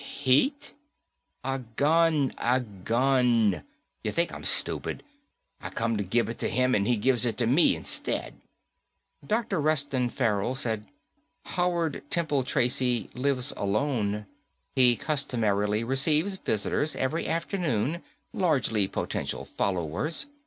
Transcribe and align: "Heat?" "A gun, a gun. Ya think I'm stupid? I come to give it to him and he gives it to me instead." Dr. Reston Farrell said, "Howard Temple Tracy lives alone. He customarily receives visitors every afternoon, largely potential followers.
"Heat?" 0.01 0.73
"A 1.43 1.59
gun, 1.59 2.33
a 2.39 2.61
gun. 2.61 3.63
Ya 4.03 4.11
think 4.11 4.33
I'm 4.33 4.43
stupid? 4.43 5.03
I 5.61 5.69
come 5.69 5.95
to 5.95 6.03
give 6.03 6.27
it 6.27 6.39
to 6.39 6.49
him 6.49 6.73
and 6.73 6.87
he 6.87 6.97
gives 6.97 7.23
it 7.23 7.37
to 7.37 7.45
me 7.45 7.75
instead." 7.75 8.33
Dr. 9.23 9.61
Reston 9.61 10.09
Farrell 10.09 10.55
said, 10.55 10.85
"Howard 11.45 12.01
Temple 12.09 12.43
Tracy 12.43 13.11
lives 13.13 13.53
alone. 13.55 14.25
He 14.75 14.95
customarily 14.95 15.83
receives 15.83 16.37
visitors 16.37 16.95
every 16.95 17.27
afternoon, 17.27 18.01
largely 18.33 18.87
potential 18.87 19.45
followers. 19.45 20.25